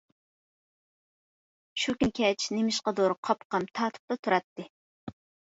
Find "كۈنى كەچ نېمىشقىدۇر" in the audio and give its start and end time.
1.99-3.15